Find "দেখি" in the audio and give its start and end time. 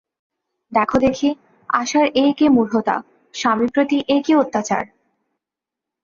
0.99-1.29